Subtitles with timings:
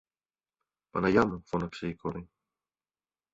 [0.89, 1.43] Παναγιά μου!
[1.45, 2.29] φώναξε η κόρη.